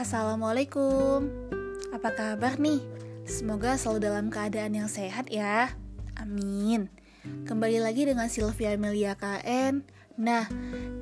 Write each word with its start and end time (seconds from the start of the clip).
Assalamualaikum. 0.00 1.28
Apa 1.92 2.16
kabar 2.16 2.56
nih? 2.56 2.80
Semoga 3.28 3.76
selalu 3.76 4.08
dalam 4.08 4.26
keadaan 4.32 4.72
yang 4.72 4.88
sehat 4.88 5.28
ya. 5.28 5.76
Amin. 6.16 6.88
Kembali 7.44 7.84
lagi 7.84 8.08
dengan 8.08 8.32
Sylvia 8.32 8.72
Amelia 8.72 9.12
KN 9.12 9.84
Nah, 10.16 10.48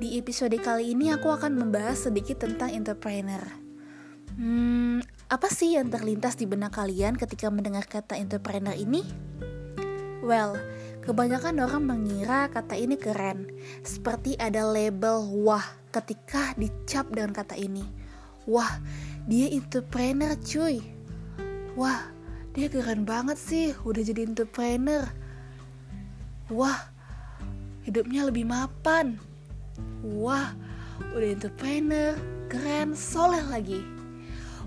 di 0.03 0.19
episode 0.19 0.51
kali 0.59 0.91
ini 0.91 1.15
aku 1.15 1.31
akan 1.31 1.55
membahas 1.55 2.11
sedikit 2.11 2.43
tentang 2.43 2.75
entrepreneur. 2.75 3.39
Hmm, 4.35 4.99
apa 5.31 5.47
sih 5.47 5.79
yang 5.79 5.87
terlintas 5.87 6.35
di 6.35 6.43
benak 6.43 6.75
kalian 6.75 7.15
ketika 7.15 7.47
mendengar 7.47 7.87
kata 7.87 8.19
entrepreneur 8.19 8.75
ini? 8.75 9.07
Well, 10.19 10.59
kebanyakan 11.07 11.55
orang 11.63 11.87
mengira 11.87 12.51
kata 12.51 12.75
ini 12.75 12.99
keren 12.99 13.47
Seperti 13.79 14.35
ada 14.35 14.67
label 14.67 15.23
wah 15.39 15.63
ketika 15.95 16.51
dicap 16.59 17.07
dengan 17.15 17.31
kata 17.31 17.55
ini 17.55 17.98
Wah, 18.49 18.81
dia 19.29 19.45
entrepreneur 19.53 20.33
cuy. 20.33 20.81
Wah, 21.77 22.01
dia 22.57 22.65
keren 22.65 23.05
banget 23.05 23.37
sih 23.37 23.77
udah 23.85 24.01
jadi 24.01 24.25
entrepreneur. 24.25 25.05
Wah, 26.49 26.89
hidupnya 27.85 28.25
lebih 28.25 28.49
mapan. 28.49 29.21
Wah, 30.01 30.57
udah 31.13 31.29
entrepreneur, 31.29 32.17
keren, 32.49 32.97
soleh 32.97 33.45
lagi. 33.45 33.85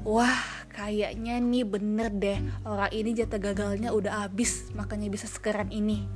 Wah, 0.07 0.39
kayaknya 0.71 1.43
nih 1.43 1.67
bener 1.67 2.09
deh 2.15 2.39
orang 2.63 2.91
ini 2.95 3.19
jatah 3.19 3.43
gagalnya 3.43 3.91
udah 3.91 4.31
abis 4.31 4.71
makanya 4.79 5.11
bisa 5.11 5.27
sekeren 5.27 5.75
ini. 5.75 6.07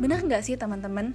Bener 0.00 0.24
gak 0.24 0.48
sih 0.48 0.56
teman-teman? 0.56 1.12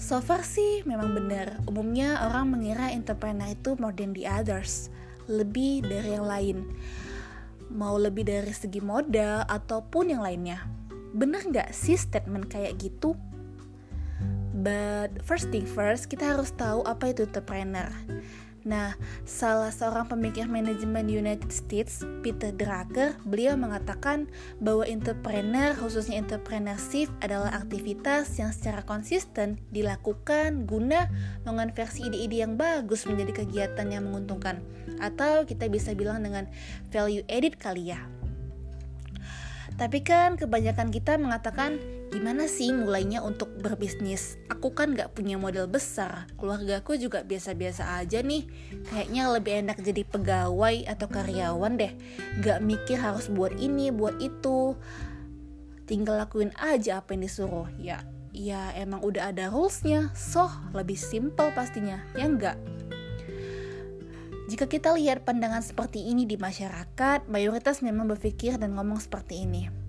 So 0.00 0.16
far 0.24 0.40
sih 0.48 0.80
memang 0.88 1.12
benar. 1.12 1.60
Umumnya 1.68 2.24
orang 2.24 2.56
mengira 2.56 2.88
entrepreneur 2.88 3.52
itu 3.52 3.76
more 3.76 3.92
than 3.92 4.16
the 4.16 4.24
others, 4.24 4.88
lebih 5.28 5.84
dari 5.84 6.16
yang 6.16 6.24
lain. 6.24 6.58
Mau 7.68 8.00
lebih 8.00 8.24
dari 8.24 8.48
segi 8.48 8.80
modal 8.80 9.44
ataupun 9.44 10.16
yang 10.16 10.24
lainnya. 10.24 10.64
Benar 11.12 11.44
nggak 11.52 11.76
sih 11.76 12.00
statement 12.00 12.48
kayak 12.48 12.80
gitu? 12.80 13.12
But 14.56 15.20
first 15.20 15.52
thing 15.52 15.68
first, 15.68 16.08
kita 16.08 16.32
harus 16.32 16.48
tahu 16.56 16.80
apa 16.88 17.12
itu 17.12 17.28
entrepreneur. 17.28 17.92
Nah, 18.70 18.94
salah 19.26 19.74
seorang 19.74 20.06
pemikir 20.06 20.46
manajemen 20.46 21.10
United 21.10 21.50
States, 21.50 22.06
Peter 22.22 22.54
Drucker, 22.54 23.18
beliau 23.26 23.58
mengatakan 23.58 24.30
bahwa 24.62 24.86
entrepreneur, 24.86 25.74
khususnya 25.74 26.22
entrepreneurship, 26.22 27.10
adalah 27.18 27.50
aktivitas 27.50 28.30
yang 28.38 28.54
secara 28.54 28.86
konsisten 28.86 29.58
dilakukan 29.74 30.70
guna 30.70 31.10
mengonversi 31.42 32.06
ide-ide 32.06 32.46
yang 32.46 32.54
bagus 32.54 33.10
menjadi 33.10 33.42
kegiatan 33.42 33.90
yang 33.90 34.06
menguntungkan. 34.06 34.62
Atau 35.02 35.50
kita 35.50 35.66
bisa 35.66 35.90
bilang 35.90 36.22
dengan 36.22 36.46
value 36.94 37.26
added 37.26 37.58
kali 37.58 37.90
ya. 37.90 37.98
Tapi 39.74 39.98
kan 40.06 40.38
kebanyakan 40.38 40.94
kita 40.94 41.18
mengatakan 41.18 41.82
gimana 42.10 42.50
sih 42.50 42.74
mulainya 42.74 43.22
untuk 43.22 43.54
berbisnis? 43.62 44.36
Aku 44.50 44.74
kan 44.74 44.98
gak 44.98 45.14
punya 45.14 45.38
modal 45.38 45.70
besar, 45.70 46.26
keluargaku 46.36 46.98
juga 46.98 47.22
biasa-biasa 47.22 48.02
aja 48.02 48.20
nih. 48.20 48.44
Kayaknya 48.90 49.22
lebih 49.30 49.52
enak 49.66 49.78
jadi 49.80 50.02
pegawai 50.04 50.76
atau 50.90 51.06
karyawan 51.06 51.78
deh. 51.78 51.92
Gak 52.42 52.60
mikir 52.60 52.98
harus 52.98 53.30
buat 53.30 53.54
ini, 53.56 53.94
buat 53.94 54.18
itu. 54.18 54.74
Tinggal 55.86 56.26
lakuin 56.26 56.50
aja 56.58 57.00
apa 57.00 57.14
yang 57.14 57.24
disuruh. 57.24 57.70
Ya, 57.78 58.02
ya 58.34 58.74
emang 58.74 59.00
udah 59.02 59.30
ada 59.30 59.50
rulesnya, 59.50 60.10
so 60.12 60.50
lebih 60.74 60.98
simple 60.98 61.50
pastinya, 61.54 62.02
ya 62.18 62.26
enggak? 62.26 62.58
Jika 64.50 64.66
kita 64.66 64.90
lihat 64.98 65.22
pandangan 65.22 65.62
seperti 65.62 66.10
ini 66.10 66.26
di 66.26 66.34
masyarakat, 66.34 67.30
mayoritas 67.30 67.86
memang 67.86 68.10
berpikir 68.10 68.58
dan 68.58 68.74
ngomong 68.74 68.98
seperti 68.98 69.46
ini. 69.46 69.79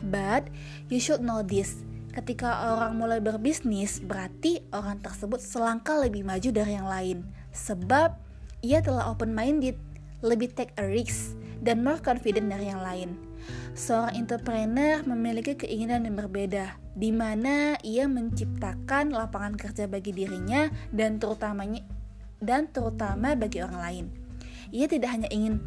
But 0.00 0.48
you 0.88 1.00
should 1.00 1.20
know 1.20 1.44
this. 1.44 1.84
Ketika 2.10 2.74
orang 2.74 2.98
mulai 2.98 3.22
berbisnis, 3.22 4.02
berarti 4.02 4.66
orang 4.74 4.98
tersebut 4.98 5.38
selangkah 5.38 6.02
lebih 6.02 6.26
maju 6.26 6.50
dari 6.50 6.74
yang 6.74 6.88
lain. 6.90 7.22
Sebab 7.54 8.18
ia 8.66 8.82
telah 8.82 9.08
open 9.12 9.30
minded, 9.30 9.78
lebih 10.20 10.50
take 10.52 10.74
a 10.76 10.84
risk, 10.84 11.38
dan 11.62 11.86
more 11.86 12.02
confident 12.02 12.50
dari 12.50 12.66
yang 12.66 12.82
lain. 12.82 13.14
Seorang 13.72 14.18
entrepreneur 14.18 15.00
memiliki 15.06 15.54
keinginan 15.54 16.04
yang 16.04 16.18
berbeda, 16.18 16.76
di 16.98 17.14
mana 17.14 17.78
ia 17.86 18.10
menciptakan 18.10 19.14
lapangan 19.14 19.54
kerja 19.54 19.86
bagi 19.86 20.10
dirinya 20.10 20.68
dan 20.90 21.22
terutamanya 21.22 21.80
dan 22.42 22.68
terutama 22.72 23.36
bagi 23.36 23.62
orang 23.62 23.80
lain. 23.80 24.04
Ia 24.74 24.86
tidak 24.88 25.14
hanya 25.14 25.28
ingin 25.30 25.62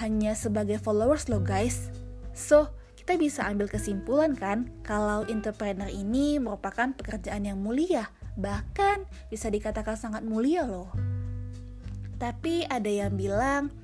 hanya 0.00 0.32
sebagai 0.32 0.80
followers 0.80 1.28
loh 1.28 1.42
guys. 1.42 1.92
So, 2.32 2.72
kita 3.02 3.18
bisa 3.18 3.50
ambil 3.50 3.66
kesimpulan 3.66 4.38
kan 4.38 4.70
kalau 4.86 5.26
entrepreneur 5.26 5.90
ini 5.90 6.38
merupakan 6.38 6.94
pekerjaan 6.94 7.42
yang 7.42 7.58
mulia, 7.58 8.06
bahkan 8.38 9.02
bisa 9.26 9.50
dikatakan 9.50 9.98
sangat 9.98 10.22
mulia 10.22 10.62
loh. 10.62 10.86
Tapi 12.22 12.62
ada 12.70 12.86
yang 12.86 13.18
bilang, 13.18 13.74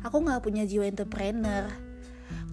aku 0.00 0.24
nggak 0.24 0.40
punya 0.40 0.64
jiwa 0.64 0.88
entrepreneur. 0.88 1.68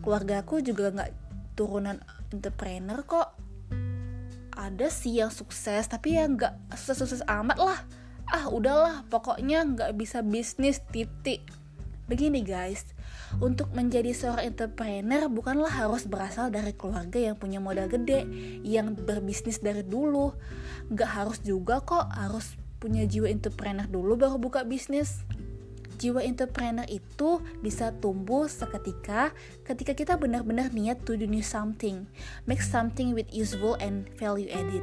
Keluargaku 0.03 0.59
juga 0.59 0.91
nggak 0.91 1.11
turunan 1.55 2.03
entrepreneur 2.35 2.99
kok. 3.07 3.39
Ada 4.59 4.91
sih 4.91 5.23
yang 5.23 5.31
sukses, 5.31 5.87
tapi 5.87 6.19
ya 6.19 6.27
nggak 6.27 6.75
sukses-sukses 6.75 7.23
amat 7.31 7.57
lah 7.63 7.79
ah 8.29 8.45
udahlah 8.45 9.01
pokoknya 9.09 9.65
nggak 9.65 9.97
bisa 9.97 10.21
bisnis 10.21 10.85
titik 10.93 11.41
begini 12.05 12.45
guys 12.45 12.85
untuk 13.37 13.69
menjadi 13.77 14.09
seorang 14.09 14.49
entrepreneur 14.49 15.29
bukanlah 15.29 15.69
harus 15.69 16.09
berasal 16.09 16.49
dari 16.49 16.73
keluarga 16.73 17.21
yang 17.21 17.37
punya 17.37 17.61
modal 17.61 17.85
gede 17.85 18.25
yang 18.65 18.97
berbisnis 18.97 19.61
dari 19.61 19.85
dulu. 19.85 20.33
Nggak 20.89 21.09
harus 21.13 21.37
juga 21.45 21.85
kok 21.85 22.09
harus 22.09 22.57
punya 22.81 23.05
jiwa 23.05 23.29
entrepreneur 23.29 23.85
dulu 23.85 24.17
baru 24.17 24.41
buka 24.41 24.65
bisnis. 24.65 25.21
Jiwa 25.99 26.23
entrepreneur 26.23 26.87
itu 26.87 27.43
bisa 27.59 27.91
tumbuh 27.91 28.47
seketika 28.47 29.35
ketika 29.67 29.91
kita 29.91 30.13
benar-benar 30.15 30.71
niat 30.71 31.03
to 31.03 31.19
do 31.19 31.27
new 31.27 31.43
something, 31.43 32.07
make 32.47 32.63
something 32.63 33.11
with 33.11 33.27
useful 33.35 33.75
and 33.83 34.07
value 34.15 34.47
added 34.47 34.81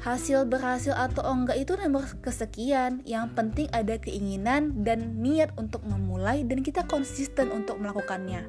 hasil 0.00 0.48
berhasil 0.48 0.96
atau 0.96 1.24
enggak 1.24 1.60
itu 1.60 1.76
nomor 1.76 2.08
kesekian. 2.24 3.04
Yang 3.04 3.26
penting 3.36 3.66
ada 3.72 4.00
keinginan 4.00 4.84
dan 4.84 5.20
niat 5.20 5.52
untuk 5.60 5.84
memulai 5.84 6.44
dan 6.44 6.64
kita 6.64 6.88
konsisten 6.88 7.52
untuk 7.52 7.76
melakukannya. 7.80 8.48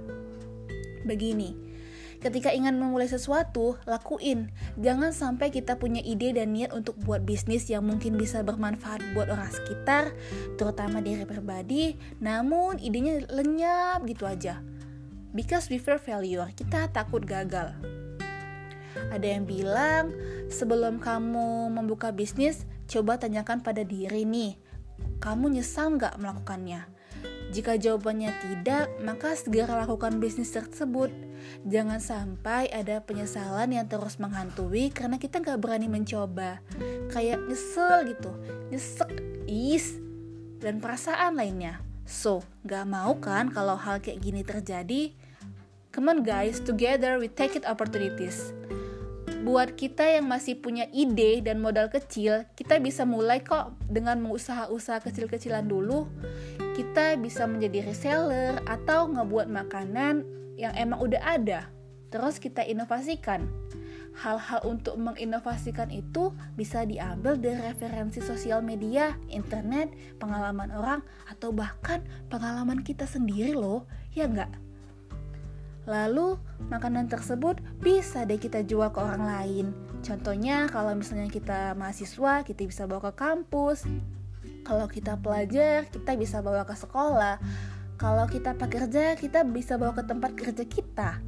Begini 1.03 1.71
ketika 2.21 2.53
ingin 2.53 2.77
memulai 2.77 3.09
sesuatu 3.09 3.75
lakuin. 3.89 4.53
Jangan 4.77 5.11
sampai 5.11 5.49
kita 5.49 5.75
punya 5.81 5.99
ide 6.05 6.37
dan 6.37 6.53
niat 6.53 6.71
untuk 6.71 6.95
buat 7.01 7.25
bisnis 7.25 7.65
yang 7.67 7.83
mungkin 7.83 8.15
bisa 8.15 8.45
bermanfaat 8.45 9.01
buat 9.17 9.27
orang 9.27 9.49
sekitar 9.49 10.13
terutama 10.55 11.01
diri 11.01 11.25
pribadi 11.25 11.97
namun 12.21 12.77
idenya 12.77 13.25
lenyap 13.27 14.05
gitu 14.05 14.29
aja. 14.29 14.61
Because 15.33 15.67
we 15.73 15.81
fear 15.81 15.97
failure 15.97 16.47
kita 16.53 16.93
takut 16.93 17.25
gagal. 17.25 17.73
Ada 19.11 19.27
yang 19.39 19.49
bilang, 19.49 20.13
sebelum 20.51 20.99
kamu 20.99 21.71
membuka 21.71 22.11
bisnis, 22.11 22.67
coba 22.85 23.17
tanyakan 23.17 23.63
pada 23.63 23.81
diri 23.81 24.27
nih, 24.27 24.59
kamu 25.23 25.57
nyesal 25.57 25.95
nggak 25.95 26.19
melakukannya? 26.19 26.85
Jika 27.51 27.75
jawabannya 27.75 28.31
tidak, 28.39 28.87
maka 29.03 29.35
segera 29.35 29.75
lakukan 29.83 30.23
bisnis 30.23 30.55
tersebut. 30.55 31.11
Jangan 31.67 31.99
sampai 31.99 32.71
ada 32.71 33.03
penyesalan 33.03 33.75
yang 33.75 33.91
terus 33.91 34.21
menghantui 34.23 34.87
karena 34.87 35.19
kita 35.19 35.43
nggak 35.43 35.59
berani 35.59 35.91
mencoba. 35.91 36.63
Kayak 37.11 37.43
nyesel 37.43 38.07
gitu, 38.07 38.31
nyesek, 38.71 39.11
is, 39.51 39.99
dan 40.63 40.79
perasaan 40.79 41.35
lainnya. 41.35 41.83
So, 42.07 42.39
nggak 42.63 42.85
mau 42.87 43.19
kan 43.19 43.51
kalau 43.51 43.75
hal 43.75 43.99
kayak 43.99 44.23
gini 44.23 44.47
terjadi? 44.47 45.11
Come 45.91 46.07
on 46.07 46.19
guys, 46.23 46.63
together 46.63 47.19
we 47.19 47.27
take 47.27 47.59
it 47.59 47.67
opportunities 47.67 48.55
buat 49.41 49.73
kita 49.73 50.05
yang 50.05 50.29
masih 50.29 50.61
punya 50.61 50.85
ide 50.93 51.41
dan 51.41 51.57
modal 51.57 51.89
kecil, 51.89 52.45
kita 52.53 52.77
bisa 52.77 53.09
mulai 53.09 53.41
kok 53.41 53.73
dengan 53.89 54.21
mengusaha-usaha 54.21 55.01
kecil-kecilan 55.01 55.65
dulu. 55.65 56.05
Kita 56.77 57.17
bisa 57.17 57.49
menjadi 57.49 57.89
reseller 57.89 58.61
atau 58.69 59.09
ngebuat 59.09 59.49
makanan 59.49 60.23
yang 60.61 60.77
emang 60.77 61.01
udah 61.01 61.21
ada. 61.25 61.73
Terus 62.13 62.37
kita 62.37 62.61
inovasikan. 62.61 63.49
Hal-hal 64.11 64.61
untuk 64.67 64.99
menginovasikan 64.99 65.89
itu 65.89 66.35
bisa 66.53 66.85
diambil 66.85 67.39
dari 67.39 67.57
referensi 67.63 68.21
sosial 68.21 68.61
media, 68.61 69.17
internet, 69.31 69.89
pengalaman 70.21 70.69
orang, 70.69 71.01
atau 71.31 71.49
bahkan 71.49 72.03
pengalaman 72.29 72.85
kita 72.85 73.07
sendiri 73.07 73.57
loh, 73.57 73.87
ya 74.11 74.27
nggak? 74.27 74.70
Lalu 75.89 76.37
makanan 76.69 77.09
tersebut 77.09 77.57
bisa 77.81 78.25
deh 78.25 78.37
kita 78.37 78.61
jual 78.61 78.93
ke 78.93 78.99
orang 79.01 79.25
lain. 79.25 79.65
Contohnya 80.05 80.69
kalau 80.69 80.93
misalnya 80.93 81.29
kita 81.29 81.73
mahasiswa, 81.77 82.45
kita 82.45 82.61
bisa 82.65 82.85
bawa 82.85 83.09
ke 83.09 83.13
kampus. 83.17 83.85
Kalau 84.61 84.85
kita 84.85 85.17
pelajar, 85.17 85.89
kita 85.89 86.13
bisa 86.17 86.41
bawa 86.45 86.65
ke 86.65 86.77
sekolah. 86.77 87.41
Kalau 87.97 88.25
kita 88.29 88.57
pekerja, 88.57 89.13
kita 89.17 89.45
bisa 89.45 89.77
bawa 89.77 89.93
ke 89.93 90.03
tempat 90.05 90.33
kerja 90.33 90.65
kita. 90.65 91.21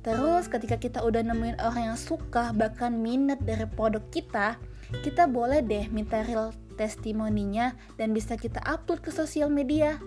Terus 0.00 0.48
ketika 0.48 0.80
kita 0.80 0.98
udah 1.04 1.20
nemuin 1.20 1.60
orang 1.60 1.92
yang 1.92 1.98
suka 1.98 2.54
bahkan 2.56 2.94
minat 2.94 3.42
dari 3.44 3.68
produk 3.68 4.02
kita, 4.08 4.56
kita 5.04 5.28
boleh 5.28 5.62
deh 5.62 5.86
minta 5.92 6.24
real 6.24 6.50
testimoninya 6.74 7.76
dan 8.00 8.16
bisa 8.16 8.34
kita 8.40 8.58
upload 8.64 9.04
ke 9.04 9.12
sosial 9.12 9.52
media. 9.52 10.00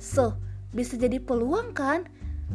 So, 0.00 0.40
bisa 0.72 0.96
jadi 0.96 1.20
peluang 1.20 1.76
kan? 1.76 2.08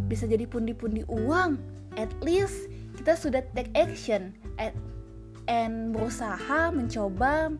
Bisa 0.07 0.27
jadi 0.27 0.45
pundi-pundi 0.45 1.07
uang. 1.07 1.57
At 1.95 2.11
least 2.21 2.67
kita 2.99 3.15
sudah 3.15 3.41
take 3.55 3.71
action. 3.75 4.35
And 5.45 5.93
berusaha 5.93 6.73
mencoba 6.73 7.53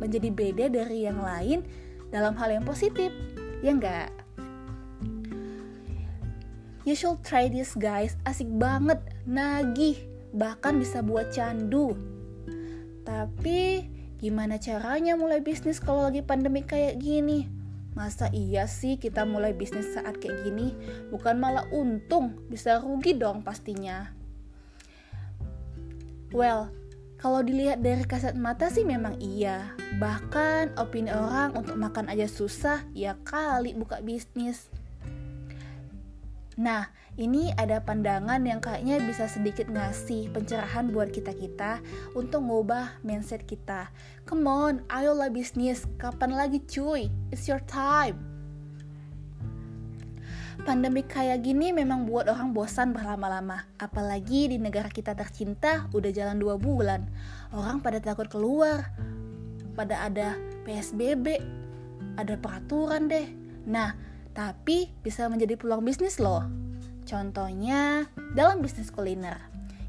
menjadi 0.00 0.28
beda 0.32 0.66
dari 0.72 1.06
yang 1.06 1.20
lain 1.20 1.62
dalam 2.10 2.34
hal 2.34 2.50
yang 2.50 2.64
positif. 2.66 3.12
Ya 3.60 3.76
enggak? 3.76 4.10
You 6.88 6.96
should 6.96 7.20
try 7.22 7.52
this 7.52 7.76
guys. 7.76 8.16
Asik 8.24 8.48
banget 8.56 8.98
nagih 9.28 10.00
bahkan 10.32 10.80
bisa 10.80 11.04
buat 11.04 11.28
candu. 11.30 11.94
Tapi 13.04 13.84
gimana 14.20 14.60
caranya 14.60 15.16
mulai 15.16 15.40
bisnis 15.40 15.80
kalau 15.80 16.04
lagi 16.04 16.20
pandemi 16.20 16.60
kayak 16.60 17.00
gini 17.00 17.59
Masa 17.92 18.30
iya 18.30 18.70
sih 18.70 18.96
kita 18.96 19.26
mulai 19.26 19.50
bisnis 19.50 19.90
saat 19.92 20.22
kayak 20.22 20.46
gini? 20.46 20.74
Bukan 21.10 21.42
malah 21.42 21.66
untung, 21.74 22.38
bisa 22.46 22.78
rugi 22.78 23.18
dong 23.18 23.42
pastinya. 23.42 24.14
Well, 26.30 26.70
kalau 27.20 27.44
dilihat 27.44 27.82
dari 27.84 28.06
kasat 28.06 28.38
mata 28.38 28.72
sih 28.72 28.86
memang 28.86 29.18
iya. 29.20 29.74
Bahkan 29.98 30.78
opini 30.80 31.12
orang 31.12 31.52
untuk 31.58 31.76
makan 31.76 32.08
aja 32.08 32.30
susah, 32.30 32.80
ya 32.94 33.18
kali 33.26 33.76
buka 33.76 34.00
bisnis. 34.00 34.70
Nah, 36.60 36.92
ini 37.16 37.48
ada 37.56 37.80
pandangan 37.80 38.44
yang 38.44 38.60
kayaknya 38.60 39.00
bisa 39.08 39.24
sedikit 39.24 39.64
ngasih 39.72 40.28
pencerahan 40.28 40.92
buat 40.92 41.08
kita-kita 41.08 41.80
untuk 42.12 42.44
ngubah 42.44 43.00
mindset 43.00 43.48
kita. 43.48 43.88
Come 44.28 44.44
on, 44.44 44.84
ayolah 44.92 45.32
bisnis. 45.32 45.88
Kapan 45.96 46.36
lagi 46.36 46.60
cuy? 46.68 47.08
It's 47.32 47.48
your 47.48 47.64
time. 47.64 48.20
Pandemi 50.68 51.00
kayak 51.00 51.40
gini 51.48 51.72
memang 51.72 52.04
buat 52.04 52.28
orang 52.28 52.52
bosan 52.52 52.92
berlama-lama. 52.92 53.64
Apalagi 53.80 54.52
di 54.52 54.60
negara 54.60 54.92
kita 54.92 55.16
tercinta 55.16 55.88
udah 55.96 56.12
jalan 56.12 56.36
dua 56.36 56.60
bulan. 56.60 57.08
Orang 57.56 57.80
pada 57.80 58.04
takut 58.04 58.28
keluar. 58.28 58.92
Pada 59.72 60.04
ada 60.04 60.36
PSBB. 60.68 61.40
Ada 62.20 62.36
peraturan 62.36 63.08
deh. 63.08 63.32
Nah, 63.64 64.09
tapi 64.32 64.90
bisa 65.02 65.26
menjadi 65.26 65.58
peluang 65.58 65.82
bisnis 65.82 66.18
loh. 66.22 66.46
Contohnya 67.04 68.06
dalam 68.36 68.62
bisnis 68.62 68.92
kuliner. 68.92 69.38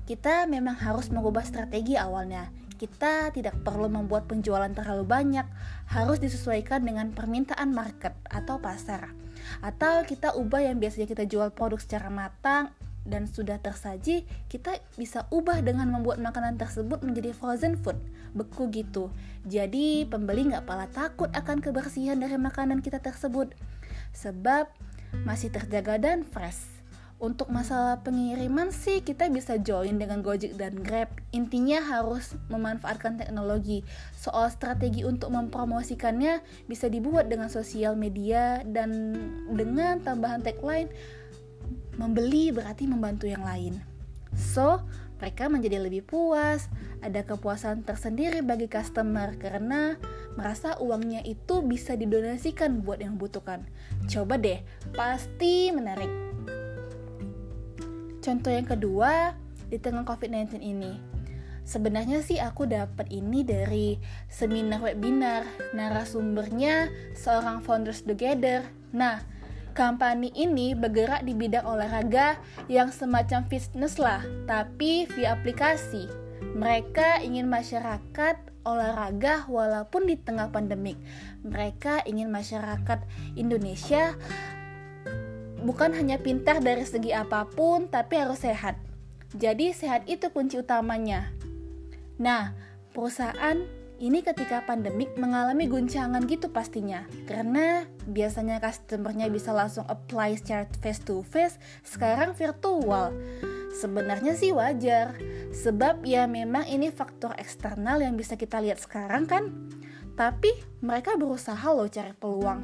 Kita 0.10 0.50
memang 0.50 0.76
harus 0.82 1.14
mengubah 1.14 1.46
strategi 1.46 1.96
awalnya. 1.96 2.50
Kita 2.76 3.30
tidak 3.30 3.62
perlu 3.62 3.86
membuat 3.88 4.26
penjualan 4.26 4.74
terlalu 4.74 5.06
banyak, 5.06 5.46
harus 5.94 6.18
disesuaikan 6.18 6.82
dengan 6.82 7.14
permintaan 7.14 7.70
market 7.70 8.18
atau 8.26 8.58
pasar 8.58 9.14
atau 9.62 10.06
kita 10.06 10.38
ubah 10.38 10.62
yang 10.62 10.78
biasanya 10.78 11.08
kita 11.10 11.26
jual 11.26 11.50
produk 11.54 11.82
secara 11.82 12.08
matang 12.14 12.70
dan 13.06 13.26
sudah 13.26 13.58
tersaji, 13.58 14.30
kita 14.46 14.78
bisa 14.94 15.26
ubah 15.34 15.66
dengan 15.66 15.90
membuat 15.90 16.22
makanan 16.22 16.62
tersebut 16.62 17.02
menjadi 17.02 17.34
frozen 17.34 17.78
food, 17.80 17.98
beku 18.38 18.70
gitu. 18.70 19.10
Jadi 19.50 20.06
pembeli 20.06 20.54
nggak 20.54 20.66
pala 20.70 20.86
takut 20.90 21.34
akan 21.34 21.60
kebersihan 21.60 22.22
dari 22.22 22.38
makanan 22.38 22.86
kita 22.86 23.02
tersebut, 23.02 23.58
sebab 24.14 24.70
masih 25.26 25.50
terjaga 25.50 25.98
dan 25.98 26.22
fresh. 26.22 26.82
Untuk 27.22 27.54
masalah 27.54 28.02
pengiriman 28.02 28.74
sih 28.74 29.06
kita 29.06 29.30
bisa 29.30 29.62
join 29.62 30.02
dengan 30.02 30.26
Gojek 30.26 30.58
dan 30.58 30.82
Grab. 30.82 31.06
Intinya 31.30 31.78
harus 31.78 32.34
memanfaatkan 32.50 33.22
teknologi. 33.22 33.86
Soal 34.18 34.50
strategi 34.50 35.06
untuk 35.06 35.30
mempromosikannya 35.30 36.42
bisa 36.66 36.90
dibuat 36.90 37.30
dengan 37.30 37.54
sosial 37.54 37.94
media 37.94 38.66
dan 38.66 39.14
dengan 39.54 40.02
tambahan 40.02 40.42
tagline 40.42 40.90
membeli 41.96 42.52
berarti 42.52 42.88
membantu 42.88 43.28
yang 43.28 43.44
lain. 43.44 43.82
So, 44.32 44.84
mereka 45.22 45.52
menjadi 45.52 45.78
lebih 45.78 46.08
puas, 46.08 46.66
ada 47.06 47.22
kepuasan 47.22 47.86
tersendiri 47.86 48.42
bagi 48.42 48.66
customer 48.66 49.38
karena 49.38 49.94
merasa 50.34 50.82
uangnya 50.82 51.22
itu 51.22 51.62
bisa 51.62 51.94
didonasikan 51.94 52.82
buat 52.82 52.98
yang 53.04 53.22
butuhkan. 53.22 53.68
Coba 54.10 54.42
deh, 54.42 54.66
pasti 54.98 55.70
menarik. 55.70 56.10
Contoh 58.22 58.50
yang 58.50 58.66
kedua, 58.66 59.38
di 59.72 59.78
tengah 59.80 60.04
COVID-19 60.04 60.60
ini. 60.60 61.00
Sebenarnya 61.64 62.20
sih 62.26 62.42
aku 62.42 62.68
dapat 62.68 63.08
ini 63.14 63.48
dari 63.48 63.96
seminar 64.28 64.84
webinar 64.84 65.48
narasumbernya 65.72 66.92
seorang 67.16 67.64
founders 67.64 68.04
together. 68.04 68.66
Nah, 68.92 69.24
company 69.74 70.32
ini 70.36 70.78
bergerak 70.78 71.24
di 71.24 71.34
bidang 71.36 71.66
olahraga 71.66 72.40
yang 72.72 72.92
semacam 72.92 73.48
fitness 73.48 73.98
lah, 73.98 74.22
tapi 74.46 75.08
via 75.12 75.34
aplikasi. 75.36 76.08
Mereka 76.54 77.24
ingin 77.24 77.48
masyarakat 77.48 78.36
olahraga 78.62 79.50
walaupun 79.50 80.06
di 80.06 80.20
tengah 80.20 80.54
pandemik. 80.54 81.00
Mereka 81.42 82.06
ingin 82.06 82.30
masyarakat 82.30 83.00
Indonesia 83.34 84.14
bukan 85.62 85.94
hanya 85.94 86.18
pintar 86.18 86.60
dari 86.60 86.86
segi 86.86 87.14
apa 87.14 87.46
pun, 87.50 87.88
tapi 87.88 88.18
harus 88.18 88.42
sehat. 88.42 88.78
Jadi 89.38 89.72
sehat 89.72 90.10
itu 90.10 90.28
kunci 90.34 90.60
utamanya. 90.60 91.32
Nah, 92.20 92.54
perusahaan 92.92 93.64
ini 94.02 94.26
ketika 94.26 94.66
pandemik 94.66 95.14
mengalami 95.14 95.70
guncangan 95.70 96.26
gitu 96.26 96.50
pastinya. 96.50 97.06
Karena 97.30 97.86
biasanya 98.10 98.58
customernya 98.58 99.30
bisa 99.30 99.54
langsung 99.54 99.86
apply 99.86 100.42
secara 100.42 100.66
face 100.82 101.06
to 101.06 101.22
face 101.22 101.62
sekarang 101.86 102.34
virtual. 102.34 103.14
Sebenarnya 103.78 104.34
sih 104.34 104.52
wajar 104.52 105.16
sebab 105.54 106.02
ya 106.04 106.26
memang 106.26 106.66
ini 106.66 106.90
faktor 106.90 107.38
eksternal 107.38 108.02
yang 108.02 108.18
bisa 108.18 108.34
kita 108.34 108.58
lihat 108.58 108.82
sekarang 108.82 109.30
kan. 109.30 109.70
Tapi 110.18 110.50
mereka 110.82 111.16
berusaha 111.16 111.70
loh 111.72 111.88
cari 111.88 112.12
peluang. 112.18 112.62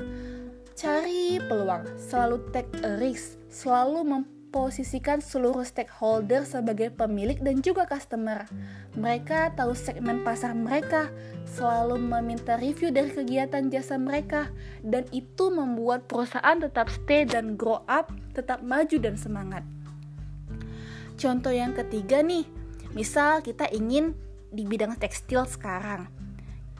Cari 0.77 1.41
peluang, 1.41 1.98
selalu 1.98 2.38
take 2.53 2.70
a 2.86 2.98
risk, 3.01 3.38
selalu 3.50 4.06
memposisikan 4.48 5.20
seluruh 5.20 5.68
stakeholder 5.68 6.48
sebagai 6.48 6.88
pemilik 6.96 7.36
dan 7.44 7.60
juga 7.60 7.84
customer. 7.84 8.48
Mereka 8.96 9.60
tahu 9.60 9.75
segmen 9.75 10.24
pasar 10.24 10.56
mereka, 10.56 11.12
selalu 11.44 12.00
meminta 12.00 12.56
review 12.56 12.88
dari 12.88 13.12
kegiatan 13.12 13.68
jasa 13.68 14.00
mereka, 14.00 14.48
dan 14.88 15.04
itu 15.12 15.51
membuat 15.51 16.08
perusahaan 16.08 16.63
tetap 16.63 16.88
stay 16.88 17.27
dan 17.27 17.60
grow 17.60 17.84
up, 17.92 18.16
tetap 18.32 18.63
maju 18.63 18.96
dan 18.96 19.20
semangat. 19.20 19.68
Contoh 21.20 21.51
yang 21.51 21.75
ketiga 21.75 22.24
nih, 22.24 22.48
misal 22.96 23.44
kita 23.44 23.68
ingin 23.75 24.16
di 24.56 24.63
bidang 24.63 24.96
tekstil 24.96 25.44
sekarang, 25.44 26.08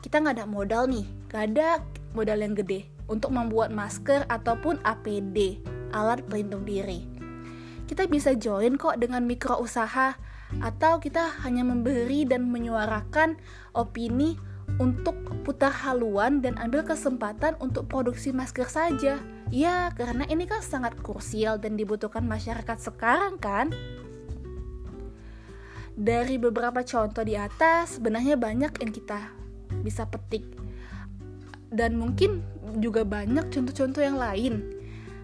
kita 0.00 0.24
nggak 0.24 0.40
ada 0.40 0.48
modal 0.48 0.88
nih, 0.88 1.04
nggak 1.28 1.42
ada 1.52 1.84
modal 2.16 2.40
yang 2.40 2.56
gede 2.56 2.88
untuk 3.12 3.28
membuat 3.28 3.68
masker 3.76 4.24
ataupun 4.32 4.80
APD, 4.88 5.60
alat 5.92 6.24
pelindung 6.24 6.64
diri. 6.64 7.17
Kita 7.88 8.04
bisa 8.04 8.36
join 8.36 8.76
kok 8.76 9.00
dengan 9.00 9.24
mikro 9.24 9.56
usaha 9.58 10.14
atau 10.60 11.00
kita 11.00 11.40
hanya 11.44 11.64
memberi 11.64 12.28
dan 12.28 12.52
menyuarakan 12.52 13.40
opini 13.72 14.36
untuk 14.76 15.16
putar 15.42 15.72
haluan 15.72 16.44
dan 16.44 16.60
ambil 16.60 16.84
kesempatan 16.84 17.56
untuk 17.58 17.88
produksi 17.88 18.30
masker 18.36 18.68
saja. 18.68 19.16
Ya, 19.48 19.88
karena 19.96 20.28
ini 20.28 20.44
kan 20.44 20.60
sangat 20.60 21.00
krusial 21.00 21.56
dan 21.56 21.80
dibutuhkan 21.80 22.28
masyarakat 22.28 22.76
sekarang 22.76 23.40
kan? 23.40 23.72
Dari 25.96 26.36
beberapa 26.36 26.84
contoh 26.84 27.24
di 27.24 27.34
atas, 27.34 27.96
sebenarnya 27.96 28.36
banyak 28.36 28.70
yang 28.84 28.92
kita 28.92 29.32
bisa 29.82 30.04
petik 30.04 30.44
dan 31.68 31.96
mungkin 31.96 32.44
juga 32.80 33.04
banyak 33.04 33.48
contoh-contoh 33.52 34.00
yang 34.04 34.16
lain. 34.20 34.77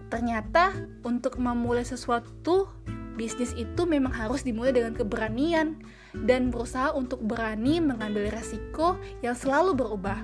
Ternyata 0.09 0.73
untuk 1.01 1.41
memulai 1.41 1.83
sesuatu 1.83 2.69
bisnis 3.15 3.55
itu 3.55 3.87
memang 3.87 4.11
harus 4.11 4.43
dimulai 4.43 4.75
dengan 4.75 4.91
keberanian 4.93 5.79
dan 6.27 6.51
berusaha 6.51 6.91
untuk 6.91 7.23
berani 7.23 7.79
mengambil 7.79 8.27
resiko 8.29 8.99
yang 9.23 9.33
selalu 9.33 9.73
berubah. 9.73 10.23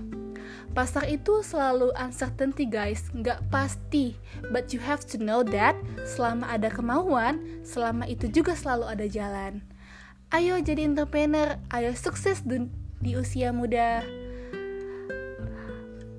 Pasar 0.71 1.03
itu 1.11 1.43
selalu 1.43 1.91
uncertainty 1.99 2.63
guys, 2.63 3.11
nggak 3.11 3.43
pasti. 3.51 4.15
But 4.55 4.71
you 4.71 4.79
have 4.79 5.03
to 5.11 5.19
know 5.19 5.43
that 5.51 5.75
selama 6.07 6.47
ada 6.47 6.71
kemauan, 6.71 7.63
selama 7.67 8.07
itu 8.07 8.31
juga 8.31 8.55
selalu 8.55 8.85
ada 8.87 9.05
jalan. 9.07 9.63
Ayo 10.31 10.63
jadi 10.63 10.87
entrepreneur, 10.87 11.59
ayo 11.75 11.91
sukses 11.91 12.43
di 12.47 13.11
usia 13.19 13.51
muda. 13.51 14.03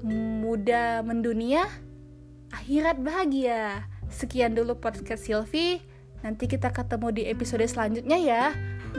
muda 0.02 1.00
mendunia, 1.07 1.64
akhirat 2.52 3.00
bahagia. 3.00 3.88
Sekian 4.12 4.52
dulu 4.54 4.78
podcast 4.78 5.25
Silvi. 5.26 5.80
Nanti 6.23 6.47
kita 6.47 6.71
ketemu 6.71 7.09
di 7.11 7.23
episode 7.26 7.64
selanjutnya 7.66 8.18
ya. 8.21 8.44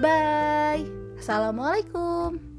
Bye. 0.01 0.83
Assalamualaikum. 1.15 2.52